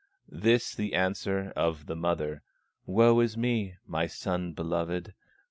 This 0.31 0.73
the 0.73 0.95
answer 0.95 1.53
of 1.55 1.85
the 1.85 1.95
mother: 1.95 2.41
"Woe 2.87 3.19
is 3.19 3.37
me, 3.37 3.75
my 3.85 4.07
son 4.07 4.51
beloved! 4.51 5.13